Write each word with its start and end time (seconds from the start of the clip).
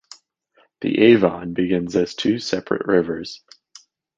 The 0.79 0.99
Avon 0.99 1.53
begins 1.53 1.95
as 1.95 2.15
two 2.15 2.39
separate 2.39 2.87
rivers. 2.87 3.43